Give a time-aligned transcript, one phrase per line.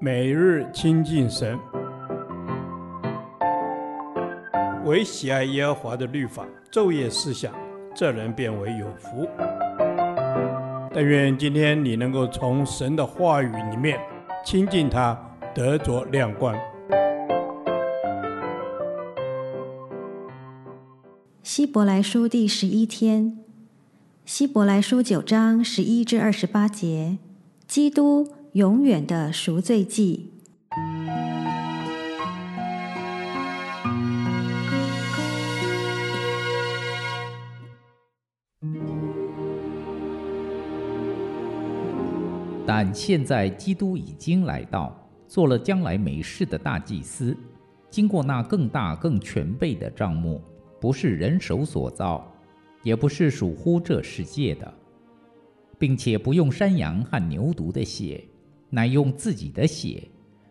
[0.00, 1.58] 每日亲近神，
[4.84, 7.54] 唯喜爱耶和华的律法，昼夜思想，
[7.94, 9.26] 这人便为有福。
[10.92, 13.98] 但愿今天你能够从神的话语里面
[14.44, 15.18] 亲近他，
[15.54, 16.54] 得着亮光。
[21.42, 23.38] 希伯来书第十一天，
[24.24, 27.18] 希伯来书九章十一至二十八节，
[27.66, 30.30] 基督永远的赎罪祭。
[42.64, 47.36] 但现在基督已经来到，做了将来没事的大祭司，
[47.90, 50.40] 经过那更大更全备的帐幕，
[50.80, 52.32] 不是人手所造，
[52.84, 54.72] 也不是属乎这世界的，
[55.76, 58.22] 并且不用山羊和牛犊的血，
[58.74, 60.02] 乃用自己的血，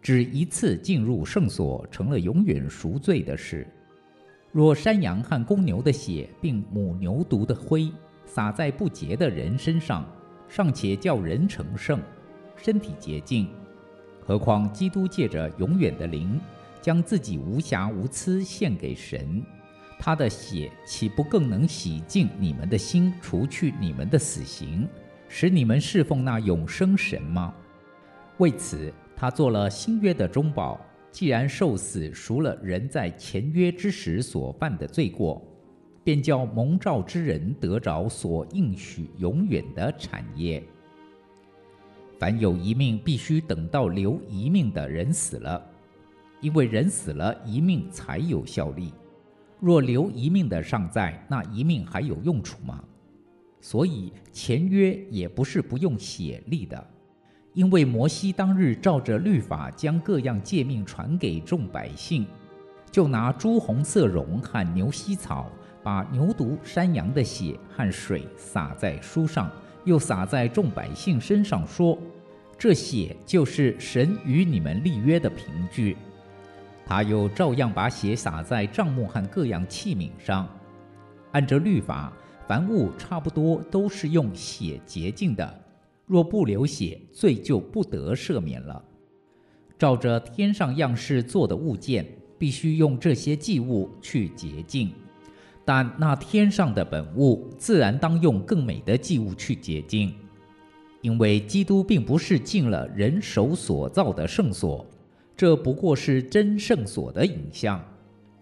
[0.00, 3.66] 只一次进入圣所，成了永远赎罪的事。
[4.52, 7.92] 若山羊和公牛的血，并母牛犊的灰，
[8.24, 10.10] 洒在不洁的人身上，
[10.48, 12.00] 尚且叫人成圣，
[12.56, 13.46] 身体洁净，
[14.18, 16.40] 何况基督借着永远的灵，
[16.80, 19.42] 将自己无瑕无疵献给神，
[19.98, 24.88] 他的血岂不更能洗净你们的心，除去你们的死刑，
[25.28, 27.54] 使你们侍奉那永生神吗？
[28.38, 35.42] 为此，他做了新约的中保，既然受死赎了人在前约之时所犯的罪过。
[36.04, 40.62] 便叫蒙召之人得着所应许永远的产业。
[42.16, 45.60] 凡有一命，必须等到留一命的人死了，
[46.40, 48.94] 因为人死了，一命才有效力。
[49.58, 52.84] 若留一命的尚在，那一命还有用处吗？
[53.60, 56.88] 所以前约也不是不用血立的，
[57.56, 62.26] 因为摩西当日照着律法将各样诫命传给众百姓，
[62.90, 65.50] 就拿朱红色绒和牛膝草。
[65.82, 69.48] 把牛犊、山羊的血和水洒在书上，
[69.84, 71.96] 又洒在众百姓身上，说
[72.58, 75.96] ：“这血就是神与你们立约的凭据。”
[76.84, 80.46] 他又照样把血洒在帐幕和各样器皿上。
[81.30, 82.12] 按着律法，
[82.48, 85.60] 凡物差不多都是用血洁净的，
[86.06, 88.82] 若不流血，罪就不得赦免了。
[89.78, 92.06] 照着天上样式做的物件，
[92.38, 94.90] 必须用这些祭物去洁净。
[95.64, 100.14] 但那天上的本物，自然当用更美的祭物去洁净，
[101.02, 104.86] 因为基督并不是进了人手所造的圣所，
[105.36, 107.84] 这不过是真圣所的影像，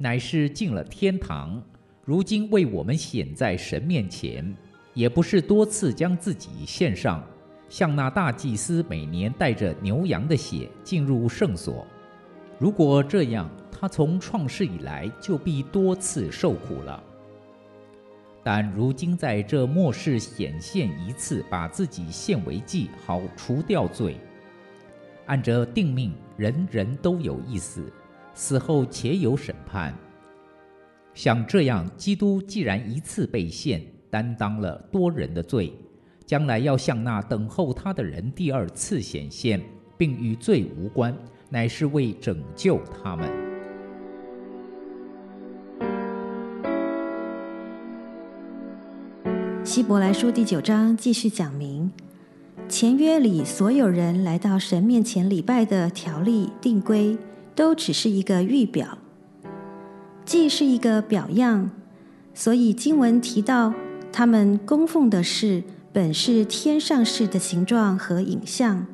[0.00, 1.62] 乃是进了天堂。
[2.04, 4.52] 如今为我们显在神面前，
[4.92, 7.24] 也不是多次将自己献上，
[7.72, 11.86] 像那大祭司每年带着牛羊的血进入圣所。
[12.58, 17.02] 如果这样，他从创世以来就必多次受苦了。
[18.44, 24.18] 但如今在这末世显现一次，把自己献为祭，好除掉罪。
[25.24, 27.90] 按着定命，人人都有一死，
[28.34, 29.94] 死后且有审判。
[31.14, 35.72] 像这样，基督既然一次被献，担当了多人的罪，
[36.26, 39.60] 将来要向那等候他的人第二次显现，
[39.96, 41.16] 并与罪无关，
[41.50, 43.28] 乃是为拯救他们。
[49.64, 51.90] 希伯来书第九章继续讲明，
[52.68, 57.16] 前约里所有人来到神面前礼拜的条例定规，
[57.54, 58.98] 都只是一个预表，
[60.24, 61.70] 既是一个表样，
[62.34, 63.72] 所以经文提到
[64.10, 68.86] 他们供奉的是，本是天上事的形状和影像，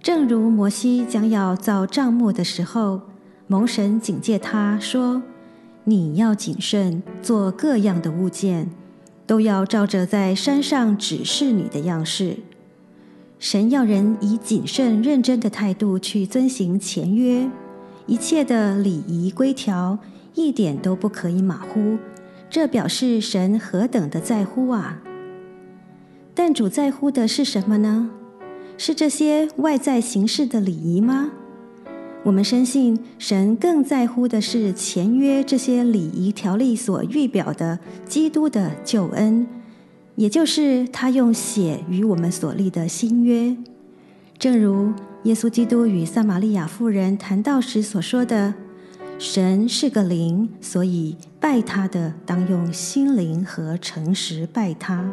[0.00, 3.00] 正如摩西将要造帐幕的时候，
[3.46, 5.22] 蒙神警戒他说
[5.84, 8.70] ：“你要谨慎做各样的物件。”
[9.26, 12.38] 都要照着在山上指示你的样式。
[13.38, 17.46] 神要人以谨慎认真的态度去遵行前约，
[18.06, 19.98] 一切的礼仪规条
[20.34, 21.98] 一点都不可以马虎。
[22.48, 25.02] 这表示神何等的在乎啊！
[26.40, 28.10] 但主在乎的是什么呢？
[28.76, 31.32] 是这些外在形式的礼仪吗？
[32.22, 39.48] 我们深信，神更在乎的是前约这些礼仪条例所预表的基督的救恩，
[40.14, 43.56] 也就是他用血与我们所立的新约。
[44.38, 44.92] 正如
[45.24, 48.54] 耶稣基督与撒玛利亚妇人谈到时所说的
[49.18, 55.12] ：“神是个灵，所以拜他的当用心灵和诚实拜他。”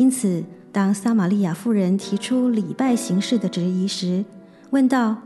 [0.00, 0.42] 因此，
[0.72, 4.24] 当撒玛利亚妇人提出礼拜形式的质疑时，
[4.70, 5.18] 问道：“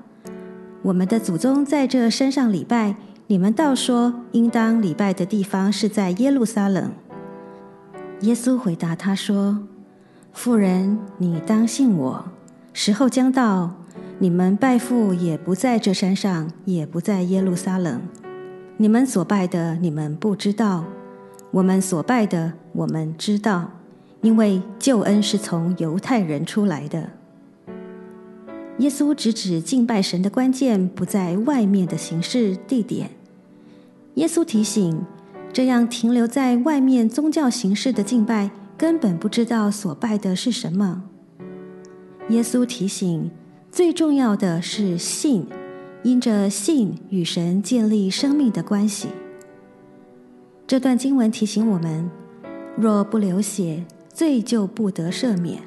[0.82, 2.96] 我们的祖宗在这山上礼拜，
[3.28, 6.90] 你们倒说应当礼拜的地方是在耶路撒冷。”
[8.22, 9.60] 耶稣回答他说
[10.34, 12.24] ：“妇人，你当信我，
[12.72, 13.76] 时候将到，
[14.18, 18.00] 你们拜父也不在这山上，也不在耶路撒冷。
[18.78, 20.82] 你们所拜的，你们不知道；
[21.52, 23.70] 我们所拜的，我们知道，
[24.24, 27.10] 因为救恩是从犹太人出来的。”
[28.78, 33.10] 耶稣直指敬拜神的关键不在外面的形式地点。
[34.14, 35.04] 耶稣提醒，
[35.52, 41.04] 这样停留在外面宗教形式的敬拜，根本不知道所拜的是什么。
[42.30, 43.30] 耶稣提醒，
[43.70, 45.46] 最重要的是信，
[46.02, 49.08] 因着信与神建立生命的关系。
[50.66, 52.10] 这段经文提醒我们：
[52.76, 53.84] 若不流血，
[54.14, 55.60] 罪就不得赦免。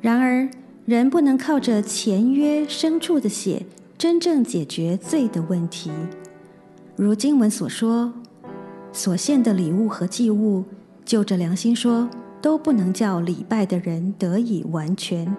[0.00, 0.48] 然而，
[0.84, 3.64] 人不能靠着前约牲畜的血
[3.96, 5.90] 真正解决罪的问题，
[6.94, 8.12] 如经文所说，
[8.92, 10.64] 所献的礼物和祭物，
[11.06, 12.10] 就着良心说，
[12.42, 15.34] 都不能叫礼拜的人得以完全，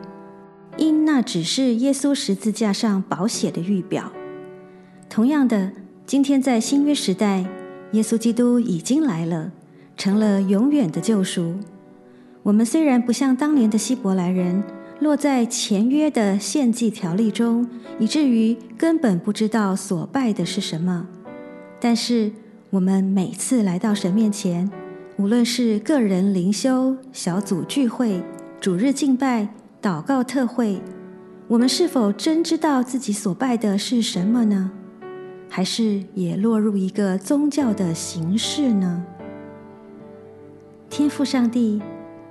[0.78, 4.12] 因那只是耶稣十字架上宝血的预表。
[5.08, 5.72] 同样的，
[6.08, 7.46] 今天在新约时代，
[7.92, 9.52] 耶稣基督已经来了，
[9.96, 11.54] 成了永远的救赎。
[12.46, 14.64] 我们虽然不像当年的希伯来人。
[15.02, 17.68] 落在前约的献祭条例中，
[18.00, 21.06] 以至于根本不知道所拜的是什么。
[21.82, 22.32] 但是，
[22.70, 24.72] 我们每次来到神面前，
[25.18, 28.24] 无论是个人灵修、小组聚会、
[28.62, 29.50] 主日敬拜、
[29.82, 30.82] 祷告特会，
[31.50, 34.72] 我们是否真知道自己所拜的是什么呢？
[35.50, 39.04] 还是也落入一个宗教的形式呢？
[40.90, 41.82] 天父上帝，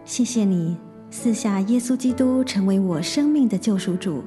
[0.04, 0.76] 谢谢你。
[1.10, 4.24] 赐下耶稣基督成为我生命的救赎主，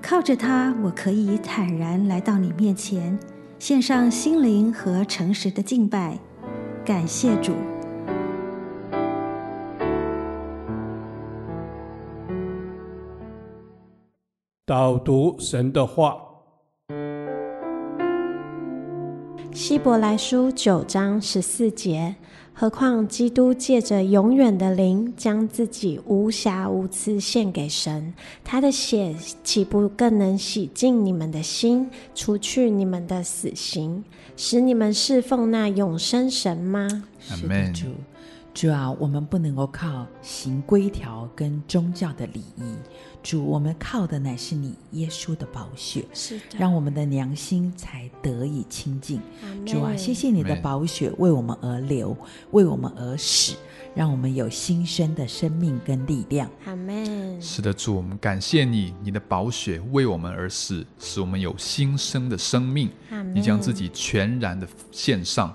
[0.00, 3.18] 靠着他，我可以坦然来到你面前，
[3.58, 6.18] 献上心灵和诚实的敬拜。
[6.84, 7.52] 感谢主。
[14.64, 16.16] 导读神的话，
[19.52, 22.16] 希伯来书九章十四节。
[22.60, 28.12] 何况基督借着永远的灵，将自己无瑕无疵献给神，
[28.42, 29.14] 他的血
[29.44, 34.02] 岂不更能洗净你们的心，除去你们的死刑，
[34.36, 36.88] 使你们侍奉那永生神吗？
[37.20, 37.86] 是的，主，
[38.52, 42.74] 主啊，我们不能够靠行规条跟宗教的礼仪。
[43.28, 49.20] 主，我们靠的乃是你耶稣的宝血，是的，让我们的良心才得以清净。
[49.66, 52.16] 主啊，谢谢你的宝血为我们而流，
[52.52, 53.54] 为我们而死，
[53.94, 56.50] 让我们有新生的生命跟力量。
[56.64, 57.38] 阿门。
[57.38, 62.88] 是的，主，我们感谢你，你的宝血为我们而死，使我们有新生的生命。
[63.34, 65.54] 你将自己全然的献上，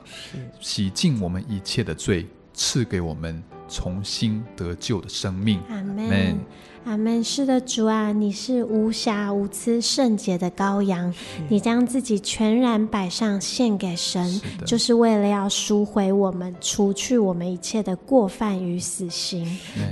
[0.59, 5.59] 洗净我们一切的罪，赐给我们重新得救的生命。
[5.69, 6.37] 阿门。
[6.85, 7.23] 阿门。
[7.23, 11.13] 是的，主啊，你是无瑕无疵、圣洁的羔羊，
[11.47, 19.45] 你将自己全然摆上献给神，是就是为了要赎回我们，除去我们一切的过犯与死刑。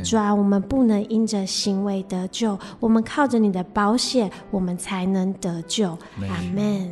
[0.04, 5.98] 主啊，我们不能因着行为得救，我们靠着你的保险，我们才能得救。
[6.28, 6.92] 阿门。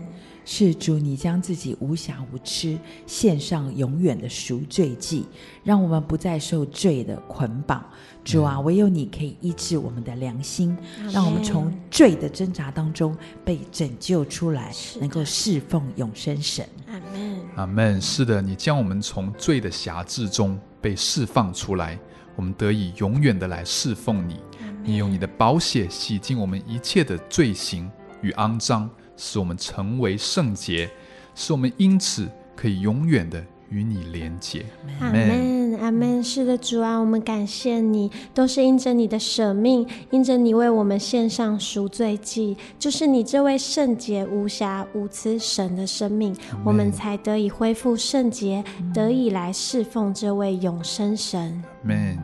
[0.51, 2.75] 是主，你将自己无瑕无疵
[3.05, 5.23] 献上永远的赎罪祭，
[5.63, 7.85] 让我们不再受罪的捆绑。
[8.25, 10.75] 主啊，唯有你可以医治我们的良心，
[11.13, 13.15] 让我们从罪的挣扎当中
[13.45, 16.67] 被拯救出来，能够侍奉永生神。
[16.87, 17.39] 阿门。
[17.55, 18.01] 阿门。
[18.01, 21.95] 是的，你将我们从罪的辖制中被释放出来，
[22.35, 24.37] 我们得以永远的来侍奉你。
[24.83, 27.87] 你用你的宝血洗净我们一切的罪行
[28.23, 28.89] 与肮脏。
[29.21, 30.89] 使我们成为圣洁，
[31.35, 34.65] 使我们因此可以永远的与你连结。
[35.01, 36.23] 阿门，阿门。
[36.23, 46.33] 是的，主啊，我们感谢你，都是因着你的舍命，因着你为我们献上赎罪祭，就是你这位圣洁无瑕无疵神的生命，
[46.63, 51.61] 我们才得以恢复圣洁，得以来侍奉这位永生神。
[51.83, 52.17] 阿门。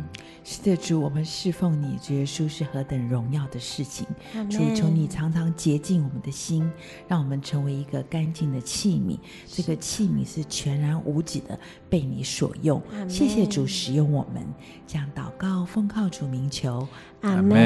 [0.48, 4.06] 是的，主，我们侍奉你，主耶稣是何等荣耀的事情。
[4.48, 6.72] 主，求你常常洁净我们的心，
[7.08, 9.18] 让我们成为一个干净的器皿。
[9.48, 11.60] 这个器皿是全然无几的，
[11.90, 12.80] 被你所用。
[13.10, 14.46] 谢谢主使用我们，
[14.86, 16.88] 将祷告奉靠主名求。
[17.22, 17.58] 阿门。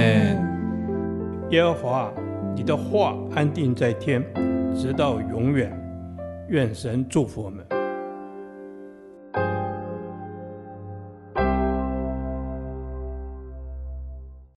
[1.51, 2.13] 耶和华，
[2.55, 4.23] 你的话安定在天，
[4.73, 5.69] 直到永远。
[6.47, 7.78] 愿神祝福我们。